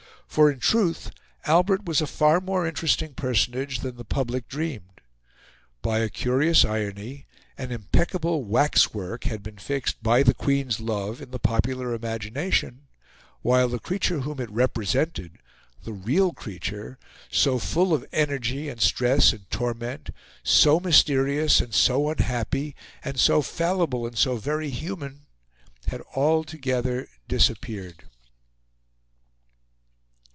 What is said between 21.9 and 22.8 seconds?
unhappy,